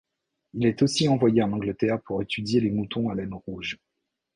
Il 0.55 0.65
est 0.65 0.81
aussi 0.81 1.07
envoyé 1.07 1.43
en 1.43 1.51
Angleterre 1.51 2.01
pour 2.01 2.23
étudier 2.23 2.59
les 2.59 2.71
moutons 2.71 3.09
à 3.09 3.13
laine 3.13 3.35
rouge. 3.35 3.77